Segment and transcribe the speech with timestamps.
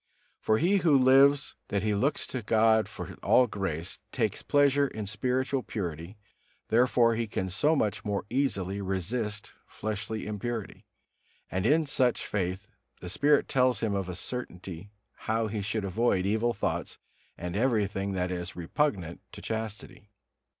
[0.39, 4.87] For he who so lives that he looks to God for all grace, takes pleasure
[4.87, 6.17] in spiritual purity;
[6.69, 10.87] therefore he can so much more easily resist fleshly impurity:
[11.51, 12.67] and in such faith
[12.99, 14.89] the Spirit tells him of a certainty
[15.27, 16.97] how he shall avoid evil thoughts
[17.37, 20.09] and everything that is repugnant to chastity.